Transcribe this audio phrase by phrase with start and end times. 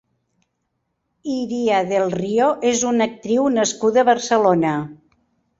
[1.33, 4.77] Iria del Río és una actriu nascuda a Barcelona.